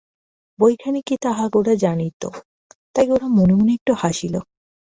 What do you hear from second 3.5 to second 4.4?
মনে একটু হাসিল।